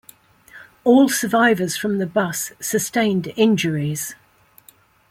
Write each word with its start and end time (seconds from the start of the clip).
All 0.83 1.09
survivors 1.09 1.77
from 1.77 1.99
the 1.99 2.07
bus 2.07 2.53
sustained 2.59 3.31
injuries. 3.35 4.15